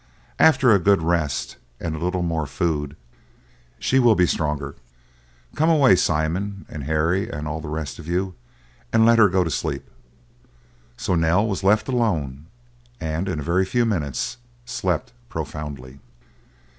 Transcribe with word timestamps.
"After 0.39 0.73
a 0.73 0.79
good 0.79 1.03
rest, 1.03 1.57
and 1.79 1.95
a 1.95 1.99
little 1.99 2.23
more 2.23 2.47
food, 2.47 2.95
she 3.77 3.99
will 3.99 4.15
be 4.15 4.25
stronger. 4.25 4.73
Come 5.55 5.69
away, 5.69 5.95
Simon 5.95 6.65
and 6.67 6.85
Harry, 6.85 7.29
and 7.29 7.47
all 7.47 7.61
the 7.61 7.69
rest 7.69 7.99
of 7.99 8.07
you, 8.07 8.33
and 8.91 9.05
let 9.05 9.19
her 9.19 9.29
go 9.29 9.43
to 9.43 9.51
sleep." 9.51 9.87
So 10.97 11.13
Nell 11.13 11.45
was 11.45 11.63
left 11.63 11.87
alone, 11.87 12.47
and 12.99 13.29
in 13.29 13.39
a 13.39 13.43
very 13.43 13.63
few 13.63 13.85
minutes 13.85 14.37
slept 14.65 15.13
profoundly. 15.29 15.99